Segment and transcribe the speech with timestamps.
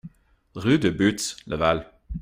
[0.55, 1.91] Rue de Bootz, Laval